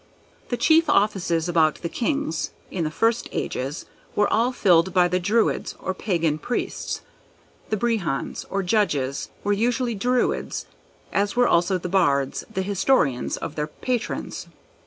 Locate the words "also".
11.47-11.77